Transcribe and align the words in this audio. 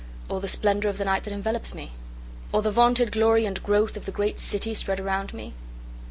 Or 0.29 0.41
the 0.41 0.47
splendor 0.47 0.89
of 0.89 0.97
the 0.97 1.05
night 1.05 1.25
that 1.25 1.31
envelopes 1.31 1.75
me? 1.75 1.91
Or 2.51 2.63
the 2.63 2.71
vaunted 2.71 3.11
glory 3.11 3.45
and 3.45 3.61
growth 3.61 3.95
of 3.95 4.07
the 4.07 4.11
great 4.11 4.39
city 4.39 4.73
spread 4.73 4.99
around 4.99 5.31
me? 5.31 5.53